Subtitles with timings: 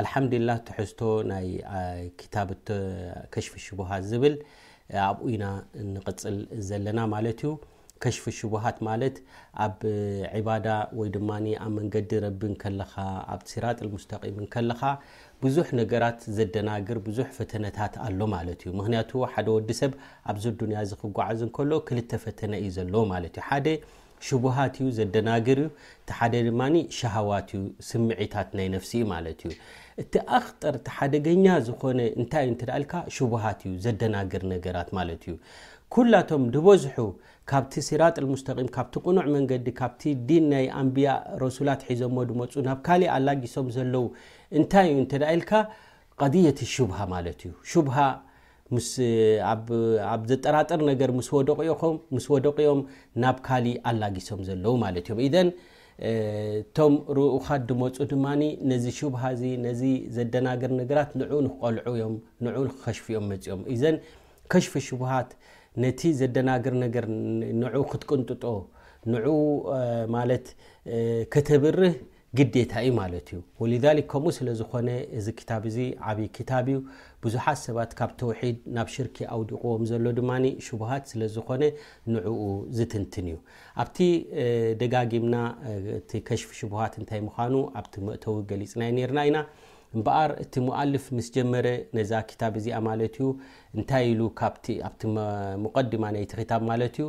[0.00, 1.00] አልሓምድሊላህ ትሕዝቶ
[1.30, 1.46] ናይ
[2.20, 2.48] ክታብ
[3.34, 4.34] ከሽፊ ሽቡሃት ዝብል
[5.10, 5.44] ኣብኡኢና
[5.94, 6.36] ንቅፅል
[6.68, 7.50] ዘለና ማለት እዩ
[8.02, 9.16] ከሽፊ ሽቡሃት ማለት
[9.64, 9.76] ኣብ
[10.38, 10.66] ዕባዳ
[10.98, 11.30] ወይ ድማ
[11.64, 12.94] ኣብ መንገዲ ረቢ ከለካ
[13.34, 14.82] ኣብ ሲራጥል ሙስተቂም ከለካ
[15.44, 19.92] ብዙሕ ነገራት ዘደናግር ብዙሕ ፈተነታት ኣሎ ማለት እዩ ምክንያቱ ሓደ ወዲ ሰብ
[20.32, 23.42] ኣብዚ ዱንያ ዚ ክጓዓዝ እንከሎ ክልተ ፈተነ እዩ ዘለዎ ማለት ዩ
[24.26, 25.68] ሽቡሃት እዩ ዘደናግር እዩ
[26.00, 26.62] እቲ ሓደ ድማ
[26.98, 29.50] ሸሃዋት ዩ ስምዒታት ናይ ነፍሲ ኡ ማለት እዩ
[30.02, 35.34] እቲ ኣክጠር ቲ ሓደገኛ ዝኮነ እንታይ እዩ ተ ልካ ሽቡሃት እዩ ዘደናግር ነገራት ማለት እዩ
[35.94, 36.96] ኩላቶም ድበዝሑ
[37.50, 41.10] ካብቲ ሲራጥ ሙስተቂም ካብቲ ቕኑዕ መንገዲ ካብቲ ዲን ናይ ኣምቢያ
[41.44, 44.04] ረሱላት ሒዞዎ ድመፁ ናብ ካሊእ ኣላጊሶም ዘለዉ
[44.60, 45.52] እንታይ ዩ ንተደይልካ
[46.22, 47.50] ቀየቲ ሽቡሃ ማለት ዩ
[49.52, 52.80] ኣብ ዘጠራጠር ነገር ምምስ ወደቂኦም
[53.22, 55.48] ናብ ካሊእ ኣላጊሶም ዘለዉ ማለት እዮም እዘን
[56.08, 58.24] እቶም ርኡኻ ድመፁ ድማ
[58.70, 59.82] ነዚ ሽቡሃእዚ ነዚ
[60.16, 62.14] ዘደናገር ነገራት ንዑኡ ንክቆልዑ እዮም
[62.44, 63.96] ን ንክከሽፍዮም መፅኦም እዘን
[64.54, 65.30] ከሽፈ ሽቡሃት
[65.84, 67.06] ነቲ ዘደናግር ነገር
[67.60, 68.44] ን ክትቀንጥጦ
[69.14, 69.26] ንዑ
[70.16, 70.46] ማለት
[71.34, 71.96] ከተብርህ
[72.38, 73.66] ግታ ዩ ማለት እዩ ወ
[74.12, 75.78] ከምኡ ስለዝኮነ እዚ ክታ ዚ
[76.10, 76.76] ዓብይ ክታ ዩ
[77.24, 80.30] ብዙሓት ሰባት ካብ ተውሒድ ናብ ሽርክ ኣውዲቕዎም ዘሎ ድማ
[80.66, 81.62] ሽሃት ስለዝኮነ
[82.14, 82.40] ንዕኡ
[82.78, 83.36] ዝትንትን እዩ
[83.82, 83.98] ኣብቲ
[84.80, 85.36] ደጋጊምና
[85.98, 88.82] እቲ ከሽፊ ሽሃት ታይ ምኑ ኣብቲ መእተዊ ገሊፅና
[89.18, 89.38] ና ኢና
[89.96, 93.26] እምበኣር እቲ ሞኣልፍ ምስጀመረ ነዛ ታ እዚኣ ማለት ዩ
[93.76, 94.20] እንታይ ኢሉ
[95.02, 97.06] ቲሙቀዲማ ይቲ ክታ ማለ ዩ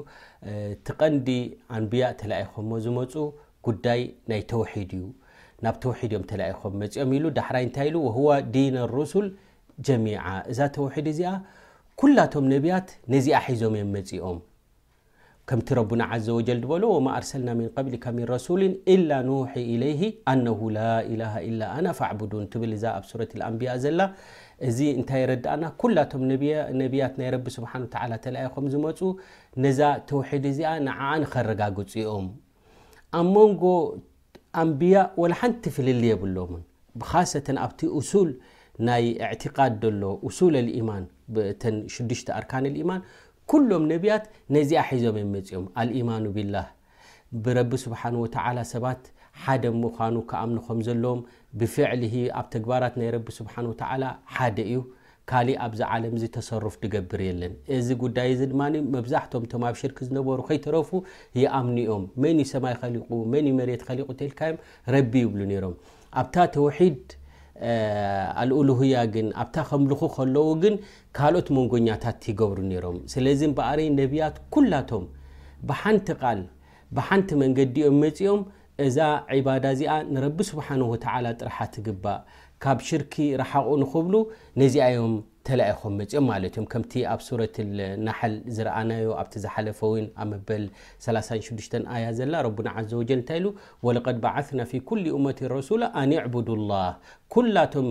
[0.87, 1.29] ቲቀንዲ
[1.77, 2.53] ኣንብያ ተኢኸ
[2.85, 3.13] ዝመፁ
[3.67, 4.01] ጉዳይ
[4.31, 5.05] ናይ ተውሒድ እዩ
[5.65, 7.95] ናብ ተውሒድ እዮም ተኣይኹም መፂኦም ኢሉ ዳሕራይ እንታይ ኢሉ
[8.25, 9.27] ዋ ዲን ሩስል
[9.87, 11.31] ጀሚዓ እዛ ተውሒድ እዚኣ
[12.01, 14.39] ኩላቶም ነብያት ነዚኣ ሒዞም እዮም መፂኦም
[15.49, 18.73] ከምቲ ረብና ዘ ወጀል ድበሎ ወማ ኣርሰልና ምን ብሊካ ምን ረሱሊን
[19.09, 19.31] ላ ን
[19.83, 19.99] ለይ
[20.31, 20.81] ኣነሁ ላ
[21.21, 21.87] ላ ላ ኣና
[22.21, 24.01] ቡን ትብል እዛ ኣብ ሱረ ኣንቢያ ዘላ
[24.69, 26.23] እዚ እንታይ ረዳእና ኩላቶም
[26.83, 28.99] ነብያት ናይ ረቢ ስብሓ ወ ተኣይኹም ዝመፁ
[29.65, 29.79] ነዛ
[30.11, 32.27] ተውሒድ እዚኣ ንዓኣንኸረጋግፁ እኦም
[33.15, 33.63] ኣብ ሞንጎ
[34.61, 36.63] ኣንቢያء ወላሓንቲ ፍልሊ የብሎምን
[37.11, 37.79] ካሰተ ኣብቲ
[38.11, 38.29] ሱል
[38.87, 41.03] ናይ اዕትቃድ ሎ أል ማን
[41.61, 41.63] ተ
[41.95, 43.01] 6ዱሽ ኣርካን ማን
[43.51, 44.23] ኩሎም ነቢያት
[44.55, 46.67] ነዚኣ ሒዞም የመፅኦም አልኢማኑ ቢላህ
[47.43, 48.25] ብረቢ ስብሓ و
[48.73, 49.01] ሰባት
[49.43, 51.19] ሓደ ምዃኑ ከኣምኒ ከም ዘለዎም
[51.59, 52.03] ብፍዕሊ
[52.39, 53.55] ኣብ ተግባራት ናይ ረ ስብሓ
[54.37, 54.77] ሓደ እዩ
[55.29, 58.61] ካሊእ ኣብዚ ዓለም እዚ ተሰርፍ ትገብር የለን እዚ ጉዳይ እዚ ድማ
[58.95, 60.89] መብዛሕቶም እቶም ኣብ ሽርኪ ዝነበሩ ከይተረፉ
[61.41, 62.95] ይኣምኒኦም መንይ ሰማይ ኸሊ
[63.33, 63.99] መንመሬት ከሊ
[64.29, 64.59] ልካዮም
[64.95, 65.75] ረቢ ይብሉ ነይሮም
[66.21, 67.01] ኣብታ ተውሒድ
[68.43, 70.75] ኣልኡልህያ ግን ኣብታ ከምልኹ ከለዉ ግን
[71.19, 75.05] ካልኦት መንጎኛታት ይገብሩ ነይሮም ስለዚ በኣረ ነብያት ኩላቶም
[75.71, 76.41] ብሓንቲ ቃል
[76.97, 78.41] ብሓንቲ መንገዲኦም መፂኦም
[78.85, 78.97] እዛ
[79.37, 82.19] ዒባዳ እዚኣ ንረቢ ስብሓን ወተዓላ ጥረሓት ትግባእ
[82.63, 84.15] ካብ ሽርክ ረሓቕኡ ንኽብሉ
[84.61, 85.11] ነዚኣዮም
[85.47, 87.57] ተለኢኾም መፅኦም ማለት እዮም ከምቲ ኣብ ሱረት
[88.05, 89.91] ናሓል ዝረኣናዮ ኣብቲ ዝሓለፈው
[90.21, 90.63] ኣብ መበል
[91.05, 93.53] 36 ኣያ ዘላ ረና ዘ ወጀል እንታይ ኢ
[93.87, 96.71] ወለቐድ በዓና ፊ ኩሊ መት ረሱላ ኣንዕቡድላ
[97.35, 97.87] ኩላቶም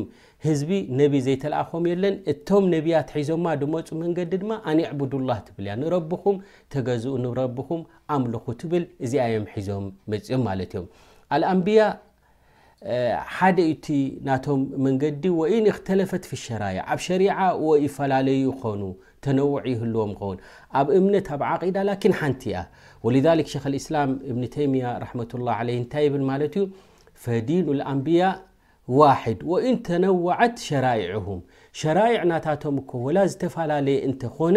[0.46, 6.38] ህዝቢ ነብ ዘይተለኣኾም የለን እቶም ነብያት ሒዞማ ድመፁ መንገዲ ድማ ኣንዕቡድላ ትብል ያ ንረብኹም
[6.74, 7.82] ተገዝኡ ንረብኹም
[8.16, 10.88] ኣምልኹ ትብል እዚኣዮም ሒዞም መፅኦም ማለት እዮም
[13.16, 13.90] حد ت
[14.24, 18.28] نتم منقዲ ون اختلفت في الشرائع ب شريعة ويفلل
[18.64, 18.92] نو
[19.22, 20.36] تنوع يلم ون
[20.86, 22.42] ب እمن عقيدة لكن نቲ
[23.02, 26.70] ولذلك شيخ الاسلام بن تيمية رحمة الله عليه ب
[27.14, 28.42] فدين الانبياء
[28.88, 31.40] واحد وان تنوعت شرائعهم
[31.72, 32.22] شرائع
[32.74, 34.24] م ك ولا زتفللي نت
[34.54, 34.56] ن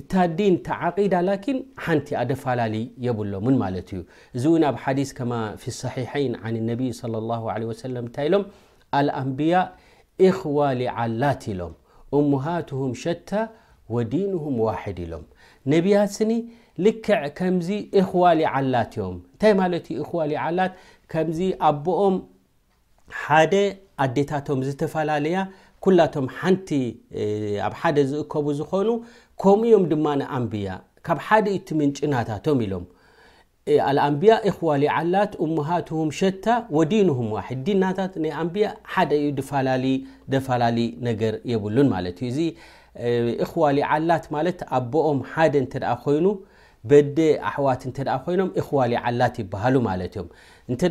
[0.00, 2.74] እታ ዲን ታዓዳ ላኪን ሓንቲ ኣደፈላለ
[3.06, 4.00] የብሎም ውን ማለት እዩ
[4.36, 5.32] እዚ እውን ኣብ ሓዲ ከማ
[5.80, 8.44] صሐይን ን ነይ ى ለምንታይ ሎም
[8.98, 9.64] አልኣንብያء
[10.28, 11.74] እክዋ ሊዓላት ኢሎም
[12.18, 13.30] እሙሃትም ሸታ
[13.94, 15.24] ወዲንهም ዋሕድ ኢሎም
[15.72, 16.32] ነቢያት ስኒ
[16.86, 17.68] ልክዕ ከምዚ
[18.00, 20.72] እኽዋ ሊ ዓላት እዮም እንታይ ማለት ዩ እዋ ሊዓላት
[21.12, 22.16] ከምዚ ኣቦኦም
[23.24, 23.54] ሓደ
[24.04, 25.38] ኣዴታቶም ዝተፈላለያ
[25.84, 26.68] ኩላቶም ሓንቲ
[27.66, 28.88] ኣብ ሓደ ዝእከቡ ዝኮኑ
[29.42, 30.06] ከምኡ ዮም ድማ
[30.38, 30.68] ኣንብያ
[31.06, 32.86] ካብ ሓደ እቲ ምንጭ ናታቶም ኢሎም
[33.88, 36.46] ኣልኣንቢያ እክዋሊ ዓላት እምሃትም ሸታ
[36.76, 39.26] ወዲንሁም ዋድ ዲናት ናይ ኣንቢያ ሓደ ዩ
[40.46, 40.78] ፈላለ
[41.08, 42.40] ነገር የብሉን ማለት ዩ እዚ
[43.46, 46.26] እክዋሊ ዓላት ማለት ኣቦኦም ሓደ እንተ ኮይኑ
[46.90, 47.18] በደ
[47.50, 50.28] ኣሕዋት እንተ ኮይኖም እክዋሊ ዓላት ይበሃሉ ማለት እዮም
[50.72, 50.82] እንተ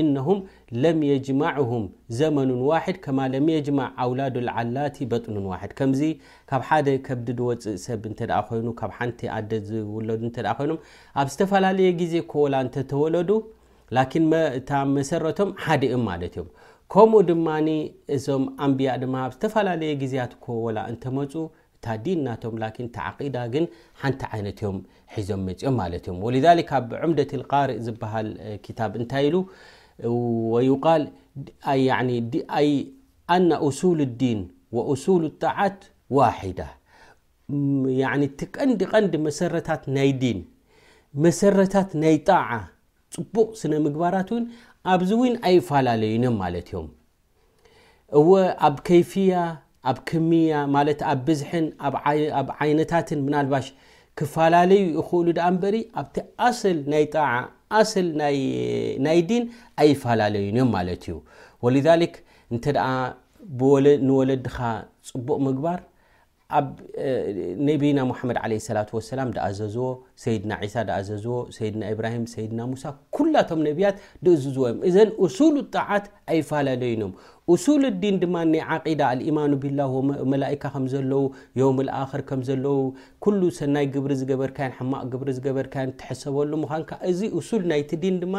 [0.00, 0.38] እነሁም
[0.82, 1.84] ለም የጅማዕም
[2.18, 3.68] ዘመኑን ዋድ ከማ ለም የጅ
[4.04, 6.02] ኣውላዱ ዓላቲ በጥኑን ዋድ ከምዚ
[6.50, 8.12] ካብ ሓደ ከብዲድ ወፅእ ሰብ እ
[8.60, 10.20] ይኑ ካ ሓንቲ ኣደ ዝውለዱ
[10.66, 10.76] ይኖ
[11.22, 13.30] ኣብ ዝተፈላለየ ግዜ ኮ ወላ እንተተወለዱ
[13.96, 14.24] ላኪን
[14.58, 16.48] እታ መሰረቶም ሓዲእም ማለት እዮም
[16.92, 17.46] ከም ድማ
[18.16, 18.90] እዞም ንቢያ
[19.42, 20.44] ዝፈላለየ ዜያት እፁ
[21.78, 22.54] እታ ዲ ናቶም
[23.22, 23.64] عዳ ግ
[24.02, 24.20] ሓቲ
[24.76, 24.78] ም
[25.14, 25.42] ሒዞም
[25.78, 26.14] ፅኦ
[26.90, 27.32] ብ ምደة
[27.70, 28.12] ርእ ዝሃ
[29.12, 29.26] ታይ
[33.48, 34.40] ና ص لዲን
[35.04, 35.78] ص لጣعት
[36.16, 36.72] ዋዳة
[38.56, 40.24] ቀንዲ ቀንዲ መሰረታት ናይ ዲ
[41.24, 42.46] መሰረታት ናይ ጣع
[43.14, 43.48] ፅቡቅ
[43.86, 44.30] ምግባራት
[44.92, 46.86] ኣብዚ ው ኣይፈላለዩን እዮም ማለት እዮም
[48.18, 48.30] እወ
[48.68, 49.32] ኣብ ከይፍያ
[49.90, 51.66] ኣብ ክምያ ማለት ኣብ ብዝሕን
[52.40, 53.66] ኣብ ዓይነታትን ምናልባሽ
[54.18, 56.16] ክፋላለዩ ይክእሉ ደኣ ንበሪ ኣብቲ
[56.48, 57.28] ኣሰል ናይ ጣዓ
[57.80, 58.08] ኣስል
[59.06, 59.44] ናይ ዲን
[59.82, 61.16] ኣይፈላለዩንእዮም ማለት እዩ
[61.66, 62.14] ወሊዛሊክ
[62.54, 62.80] እንተ ደ
[64.06, 64.56] ንወለድኻ
[65.08, 65.80] ፅቡቅ ምግባር
[66.58, 66.66] ኣብ
[67.68, 67.98] ነቢና
[68.28, 68.78] መድ ሰላ
[69.46, 69.86] ኣ ዘዝዎ
[70.24, 72.84] ሰድና ሳ ኣዘዝዎ ሰድና ብራሂም ሰድና ሙሳ
[73.16, 73.96] ኩላቶም ነቢያት
[74.26, 76.04] ድእዝዝዎ እዮም ዘ ሱል ጣعት
[76.34, 77.12] ኣይፈላለዩ እዮም
[77.64, 78.36] ሱል ዲን ድማ
[78.92, 79.80] ዓዳ አልኢማኑ ቢላ
[80.34, 81.24] መላካ ከም ዘለው
[81.78, 82.78] ም ክር ከም ዘለው
[83.40, 84.58] ሉ ሰናይ ግብሪ ዝገበርካ
[84.92, 87.20] ማቅ ግብሪ ዝገበርካን ትሐሰበሉ ምኳን እዚ
[87.50, 88.36] ሱል ናይቲ ዲን ድማ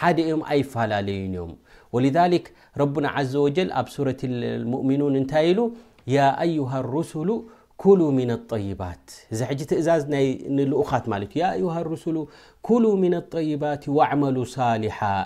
[0.00, 1.52] ሓደ እዮም ኣይፈላለዩን እዮም
[2.82, 4.08] ረና ዘ ኣብ ሱረ
[4.90, 5.60] ሚኑንእንታይ ሉ
[6.08, 7.28] يا أيها الرسل
[7.82, 9.90] كلوا من الطيبات ج ز
[10.72, 11.04] لؤخت
[11.42, 12.16] يا يها الرسل
[12.68, 15.16] كلوا من الطيبات واعملو صالحا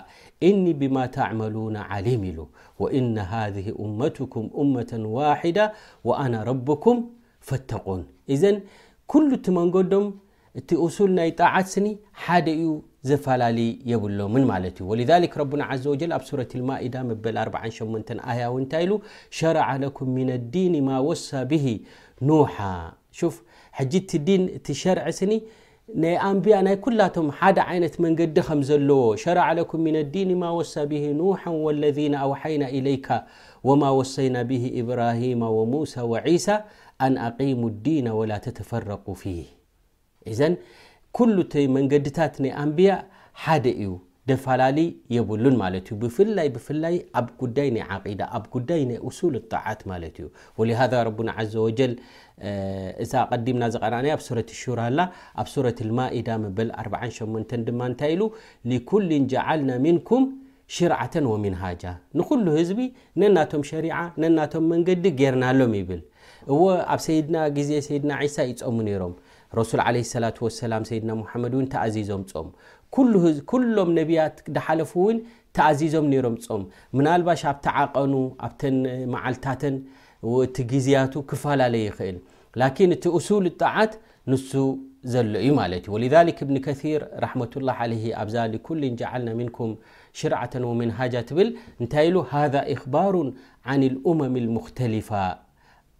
[0.47, 2.47] اني بما تعملون عليم اله
[2.81, 5.65] وإن هذه امتكم أمة واحدة
[6.07, 6.95] وأنا ربكم
[7.47, 8.01] فاتقون
[8.33, 8.43] إذ
[9.11, 10.05] كل تمنقዶم
[10.69, 11.85] ت أصول ي طاعت سن
[13.09, 13.15] ل
[14.17, 14.35] لم
[14.89, 17.79] ولذلك ربنا عز وجل سورة المدة 8
[18.17, 18.93] ن ل
[19.41, 21.67] شرع لكم من الدين ما وصى به
[22.29, 22.39] نو
[24.09, 24.41] ت دين
[24.83, 28.19] شرع س نبي ي كلم ح عن مند
[28.51, 28.55] م
[28.89, 33.07] لو شرع لكم من الدين ما وصى به نوحا والذين أوحينا إليك
[33.67, 36.57] وما وصين به إبراهيم وموسى وعيسى
[37.05, 39.45] أن اقيمو الدين ولا تتفرقا فيه
[41.17, 41.37] ኩሉ
[41.75, 42.91] መንገድታት ናይ ኣንብያ
[43.43, 43.89] ሓደ እዩ
[44.29, 44.77] ደፈላለ
[45.15, 48.97] የብሉን ማ ዩ ብፍላ ብፍላይ ኣብ ጉዳይ ናይ ዳ ኣብ ዳይ ናይ
[49.33, 51.09] ል ጣት ማ እዩ ሃ ረ
[51.53, 51.87] ዘ ጀ
[53.03, 53.11] እዛ
[53.47, 53.79] ዲምና ዝ
[54.27, 54.99] ሱረ ሹራላ
[55.41, 55.67] ኣብ ሱረ
[55.99, 56.29] ማኢዳ
[56.59, 58.15] በል 48 ማ ታይ
[58.91, 60.25] ኩል ጃዓልና ምንኩም
[60.77, 60.99] ሽርዓ
[61.33, 61.83] ወሚንሃጃ
[62.19, 62.79] ንኩሉ ህዝቢ
[63.21, 63.87] ነናቶም ሸሪ
[64.23, 66.01] ነናቶም መንገዲ ጌርናሎም ይብል
[66.53, 66.57] እ
[66.93, 69.13] ኣብ ሰይድና ግዜ ሰድና ሳ ይፀሙ ሮም
[69.59, 69.89] رሱ ع
[70.31, 71.11] ة وسላ ድና
[71.43, 72.47] መድ ተዚዞም ጾም
[73.49, 75.09] ኩሎም نቢያት ሓለፉ ው
[75.57, 76.61] ተዚዞም ሮም ጾም
[77.05, 78.13] ናባ ኣብቲ ዓቐኑ
[78.47, 78.61] ኣብ
[79.13, 79.75] መዓልታተን
[80.45, 82.17] እቲ ግዝያቱ ክፈላለ ይእል
[82.59, 83.93] لن እቲ أصل ጣعት
[84.31, 84.51] ንሱ
[85.13, 85.51] ዘሎ ዩ
[85.85, 87.01] ዩ ولذك ብن ከثር
[87.33, 87.91] ة لله ع
[88.21, 88.35] ኣብዛ
[88.67, 89.71] كل جلና نكም
[90.19, 91.49] ሽርዓة وመنሃج ብል
[91.81, 93.15] እንታይ ሉ هذ اخባሩ
[93.69, 95.09] عن الأمም المተلፋ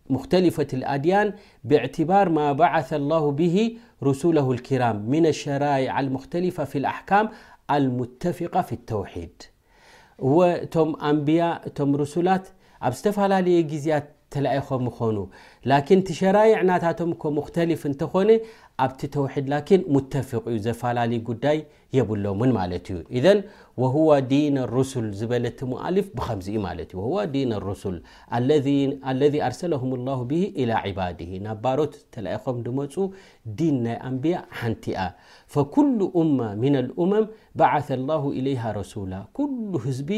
[0.09, 1.33] مختلفة الاديان
[1.63, 7.29] باعتبار ما بعث الله به رسوله الكرام من الشرائع المختلفة في الاحكام
[7.71, 9.43] المتفقة في التوحيد
[10.19, 12.47] و تم انبياء تم رسولات
[12.81, 14.09] اب ستفلالي جزيات
[14.97, 15.19] ኮኑ
[15.97, 17.11] ን ቲ ሸራይዕናታቶም
[17.45, 18.29] ክተልፍ እንተኮነ
[18.83, 19.47] ኣብቲ ተውሒድ
[19.95, 21.57] ሙተፊق ዩ ዘፈላለ ጉዳይ
[21.97, 22.87] የብሎምን ማለት
[23.17, 23.25] እዩ
[23.93, 23.97] ه
[24.31, 26.45] ዲን لرسል ዝበለቲ ሞፍ ብከዚ
[26.83, 27.51] እዩ ه ዲን
[27.83, 27.95] سል
[29.21, 29.91] ለذ ኣርሰلهም
[30.61, 32.95] اله إى ባድ ና ባሮት ተኢም መፁ
[33.57, 34.97] ዲን ናይ ኣንብያ ሓንቲያ
[35.53, 35.87] فኩل
[36.67, 37.25] ن ልመም
[37.57, 38.23] ባዓث لله
[38.63, 39.51] ه ረሱላ ኩل
[39.85, 40.09] ህዝቢ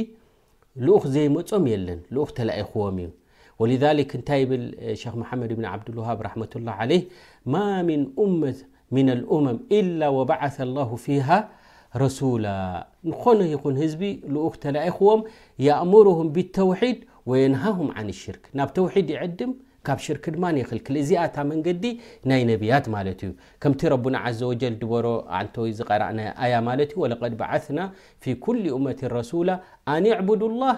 [0.86, 2.00] ል ዘይመፆም የለን
[2.38, 2.80] ተዎ
[3.60, 4.24] ولذلك
[5.16, 7.04] محمد بن عبدالوهاب رمةالله عليه
[7.46, 8.56] ما من أمة
[8.92, 11.50] من الأمم إلا وبعث الله فيها
[11.98, 15.24] رسولا نن ن ب لم
[15.60, 19.36] يأمرهم بالتوحيد وينههم عن الشرك توحيد يعم
[19.98, 21.62] شركل من
[22.26, 22.86] نبيت
[23.62, 24.76] كمت رب عز وجل
[26.36, 29.48] ة ولقد بعثنا في كل امة رسول
[29.90, 30.78] ن بد الله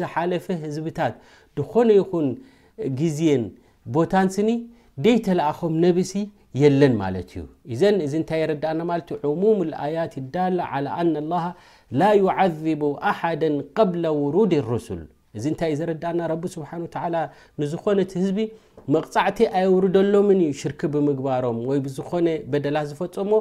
[0.00, 1.14] ዝሓلፈ ህዝبታት
[1.58, 2.26] ድኾነ ይን
[3.00, 3.42] ግزيን
[3.94, 4.50] ቦታንسኒ
[5.04, 6.12] ደيተلኣኸም نبሲ
[6.60, 6.92] يለን
[7.30, 7.44] ت ዩ
[7.80, 8.80] ዘ ዚ ታይ يረእና
[9.30, 11.44] عموم الآيات الዳال على ن الله
[12.00, 15.00] لا يعذب احدا قبل وروድ الرسل
[15.38, 17.16] እዚ ታይ زረዳእና رب سبنه ول
[17.60, 18.36] ንዝኮነ ህዝب
[18.94, 23.32] መቕጻዕቲ ኣይውርደሎምን እዩ ሽርክ ብምግባሮም ወይ ብዝኾነ በደላት ዝፈፆሞ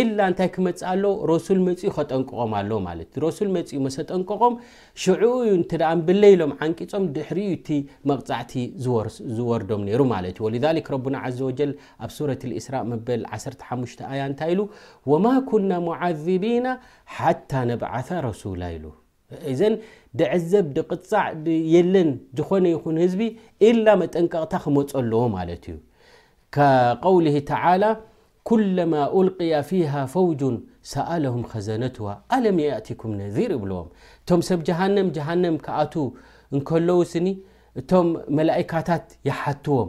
[0.00, 4.54] ኢላ እንታይ ክመጽእ ኣሎ ረሱል መፅዩ ከጠንቅቖም ኣሎ ማለት እዩ ሮሱል መፂኡ መሰጠንቅቖም
[5.04, 7.78] ሽዑኡ እዩ እንተ ደ ን ብለኢሎም ዓንቂፆም ድሕሪኡ ቲ
[8.12, 8.54] መቕፃዕቲ
[9.38, 11.72] ዝወርዶም ነይሩ ማለት እዩ ወሊዛሊክ ረቡና ዘ ወጀል
[12.04, 14.62] ኣብ ሱረት ልእስራ መበል 15 ኣያ እንታይ ኢሉ
[15.12, 16.66] ወማ ኩና ሙዓዚቢና
[17.16, 18.86] ሓታ ነብዓታ ረሱላ ኢሉ
[19.52, 19.74] እዘን
[20.18, 23.20] ድዕዘብ ድቕጻዕየለን ዝኾነ ይኹን ህዝቢ
[23.68, 25.76] ኢላ መጠንቀቕታ ክመፁ ኣለዎ ማለት እዩ
[26.56, 27.84] ከቀውሊ ተላ
[28.50, 28.94] ኩለማ
[29.28, 30.56] ልقያ ፊሃ ፈውጅን
[30.92, 32.06] ሰኣለሁም ከዘነትዋ
[32.36, 33.88] ኣለም ኣእቲኩም ነዚር ይብልዎም
[34.22, 35.94] እቶም ሰብ ጀሃንም ጃሃንም ክኣት
[36.54, 37.28] እንከለዉ ስኒ
[37.80, 39.88] እቶም መላእካታት ይሓትዎም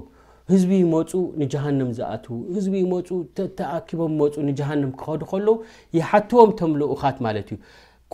[0.52, 3.08] ህዝቢ ይሞፁ ንጃሃንም ዝኣትዉ ህዝቢ ይሞፁ
[3.60, 5.56] ተኣኪቦም ሞፁ ንጃሃንም ክኸዱ ከለው
[5.98, 7.58] ይሓትዎም ቶም ልኡኻት ማለት እዩ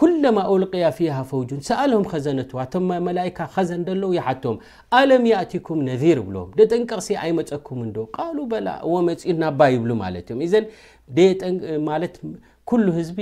[0.01, 4.57] ኩማ ልقያ ፊሃ ፈውጁን ሰኣልهም ኸዘነት ቶ መላካ ዘን ደሎዉ ይሓቶዎም
[4.99, 10.41] ኣለም ያእቲኩም ነذር ብሎዎም ደጠንቀቕ ሲ ኣይመፀኩም ዶ ቃሉ በላ ወመፅኡ ና ባይብሉ ማለት እዮ
[10.53, 10.55] ዘ
[12.85, 13.19] ሉ ህዝቢ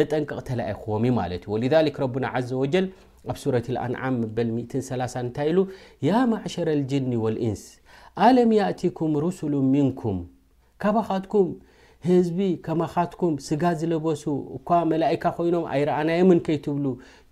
[0.00, 2.88] ደጠንቀቕ ተላ ኣይክዎም ማለት ዩ ወذሊክ ረና ዘ وጀል
[3.30, 4.50] ኣብ ሱረት ኣንዓም በል
[4.90, 5.58] 3 እንታይ ኢሉ
[6.08, 7.62] ያ ማሸረ اልጅን وኢንስ
[8.26, 10.18] አለም ያእቲኩም ሩسሉ ምንኩም
[10.82, 11.46] ካባኻትኩም
[12.06, 14.22] ህዝቢ ከማኻትኩም ስጋ ዝለበሱ
[14.56, 16.84] እኳ መላእካ ኮይኖም ኣይረኣናዮምን ከይትብሉ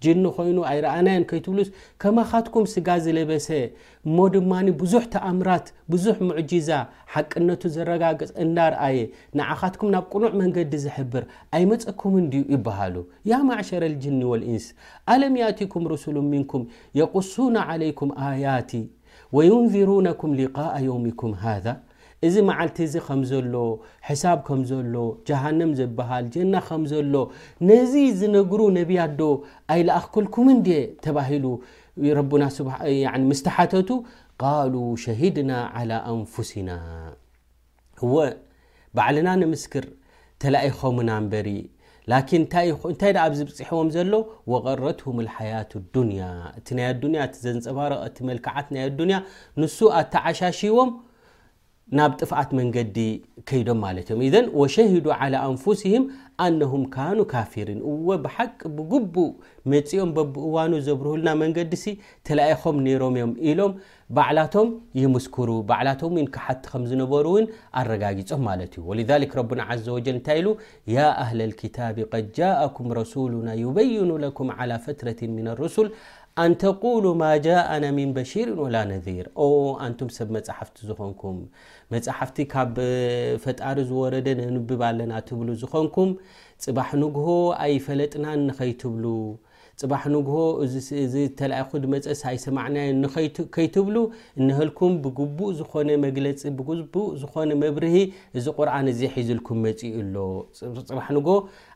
[0.04, 1.68] ጅን ኮይኑ ኣይረኣናዮ ከይትብሉስ
[2.02, 3.48] ከማ ኻትኩም ስጋ ዝለበሰ
[4.06, 6.70] እሞ ድማ ብዙሕ ተኣምራት ብዙሕ ሙዕጅዛ
[7.12, 8.98] ሓቅነቱ ዘረጋግፅ እዳረአየ
[9.40, 11.24] ንዓኻትኩም ናብ ቅኑዕ መንገዲ ዝሕብር
[11.58, 12.96] ኣይመፀኩምን ድኡ ይበሃሉ
[13.30, 14.66] ያ ማዕሸረ ልጅን ወልኢንስ
[15.14, 16.64] ኣለም ያትኩም ሩስሉ ምንኩም
[17.00, 18.72] የቁሱና ዓለይኩም ኣያቲ
[19.36, 21.58] ወዩንሩነኩም ሊቃء የውሚኩም ሃ
[22.26, 23.54] እዚ መዓልቲ እዚ ከምዘሎ
[24.08, 24.94] ሕሳብ ከም ዘሎ
[25.28, 27.14] ጃሃንም ዝበሃል ጀና ከምዘሎ
[27.68, 29.20] ነዚ ዝነግሩ ነብያዶ
[29.74, 32.18] ኣይለኣኽክልኩም ድ ተባሂሉረ
[33.30, 33.90] ምስተሓተቱ
[34.44, 36.70] ቃሉ ሸሂድና ዓላ ኣንፉስና
[38.04, 38.16] እወ
[38.96, 39.84] ባዕልና ንምስክር
[40.42, 41.48] ተለይኸምና ንበሪ
[42.10, 44.12] ላን እንታይ ዳ ኣብ ዝብፅሕዎም ዘሎ
[44.52, 46.24] ወቀረትሁም ሓያት ዱንያ
[46.58, 49.16] እቲ ናይ ኣዱንያ እቲ ዘንፀባረቀ እቲ መልክዓት ናይ ኣዱንያ
[49.62, 50.90] ንሱ ኣተዓሻሽዎም
[51.96, 52.96] ናብ ጥፍዓት መንገዲ
[53.48, 56.04] ከይዶም ማለት እዮም ዘን ወሸሂዱ ዓላى አንፍስህም
[56.44, 59.30] ኣነሁም ካኑ ካፊሪን እዎ ብሓቂ ብጉቡእ
[59.72, 61.86] መፂኦም በብእዋኑ ዘብርህሉና መንገዲ ሲ
[62.28, 63.72] ተለኢኾም ነሮም እዮም ኢሎም
[64.16, 64.68] ባዕላቶም
[65.02, 67.46] ይምስክሩ ባዕላቶም ሓቲ ከም ዝነበሩ እውን
[67.82, 70.48] ኣረጋጊፆም ማለት እዩ ወልል ረና ዘ ወጀል እንታይ ኢሉ
[70.96, 75.88] ያ ኣህላ ክታብ ድ ጃእኩም ረሱሉና ይበይኑ ለኩም عላى ፈትረት ምና ርሱል
[76.42, 79.26] ኣንተቁሉ ማ ጃእና ሚን በሽርን ወላ ነር
[79.84, 81.36] ኣንቱም ሰብ መፅሓፍቲ ዝኾንኩም
[81.92, 82.74] መፅሓፍቲ ካብ
[83.44, 86.10] ፈጣሪ ዝወረደ ነንብብ ኣለና ትብሉ ዝኾንኩም
[86.64, 87.28] ፅባሕ ንጉሆ
[87.66, 89.06] ኣይፈለጥና ንከይትብሉ
[89.80, 90.36] ፅባሕ ንግሆ
[91.14, 93.02] ዚ ተኹ ድመፀ ሳይሰማዕና
[93.54, 93.96] ከይትብሉ
[94.40, 97.94] እነህልኩም ብግቡእ ዝኾነ መግለፂ ብቡእ ዝኾነ መብርሂ
[98.40, 101.28] እዚ ቁርዓ ንዝ ሒዝልኩም መፅኡ ኣሎፅ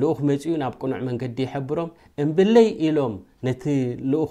[0.00, 1.90] ልኡኽ መፂኡ ናብ ቅኑዕ መንገዲ ይሐብሮም
[2.22, 3.14] እምብለይ ኢሎም
[3.46, 3.64] ነቲ
[4.12, 4.30] ልኡኽ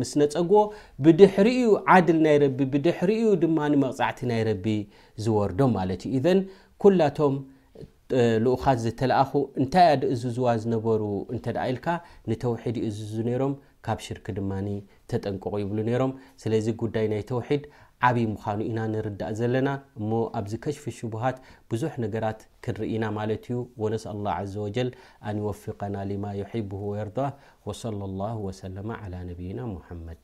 [0.00, 0.62] ምስነፀግዎ
[1.04, 4.66] ብድሕሪኡ ዓድል ናይ ረቢ ብድሕሪኡ ድማ መቕፃዕቲ ናይ ረቢ
[5.26, 6.40] ዝወርዶም ማለት እዩ እዘን
[6.84, 7.34] ኩላቶም
[8.44, 11.02] ልኡኻት ዘተለኣኹ እንታይ ኣደ እዚ ዝዋ ዝነበሩ
[11.34, 11.86] እንተ ደኣ ኢልካ
[12.30, 13.54] ንተውሒድ ዩ ዝዙ ነይሮም
[13.86, 14.68] ካብ ሽርክ ድማኒ
[15.10, 16.12] ተጠንቀቑ ይብሉ ነይሮም
[16.42, 17.62] ስለዚ ጉዳይ ናይ ተውሒድ
[18.08, 19.68] ዓب مኑ ና نርዳእ ዘለና
[20.38, 21.36] ኣብዚ كشف شبሃት
[21.68, 23.04] بዙح ነገራت ክርእና
[23.52, 24.88] ዩ ونس الله عز وجل
[25.28, 27.18] أن يوفقና لم يحبه ويرض
[27.66, 30.22] وصلى الله وسلم على ني محمድ